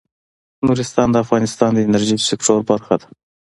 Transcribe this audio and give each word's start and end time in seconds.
نورستان 0.65 1.07
د 1.11 1.15
افغانستان 1.25 1.69
د 1.73 1.79
انرژۍ 1.87 2.17
سکتور 2.29 2.59
برخه 2.69 2.95
ده. 3.01 3.07